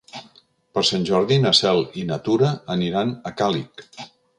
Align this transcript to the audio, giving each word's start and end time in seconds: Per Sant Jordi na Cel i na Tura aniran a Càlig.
Per 0.77 0.83
Sant 0.91 1.05
Jordi 1.11 1.39
na 1.45 1.53
Cel 1.59 1.83
i 2.05 2.09
na 2.13 2.21
Tura 2.31 2.53
aniran 2.79 3.17
a 3.33 3.39
Càlig. 3.43 3.91